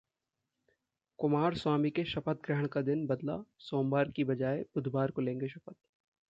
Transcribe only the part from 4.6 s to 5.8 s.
बुधवार को लेंगे शपथ